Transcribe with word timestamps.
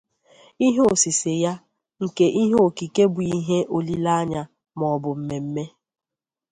Ihe 0.65 0.81
osise 0.93 1.33
ya 1.43 1.53
nke 2.03 2.25
ihe 2.41 2.55
okike 2.67 3.03
bu 3.13 3.21
ihe 3.37 3.57
olile 3.75 4.09
anya 4.21 4.41
ma 4.77 4.85
obu 4.95 5.11
mmemme. 5.17 5.63